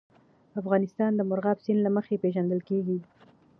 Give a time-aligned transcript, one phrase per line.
[0.61, 2.97] افغانستان د مورغاب سیند له مخې پېژندل کېږي.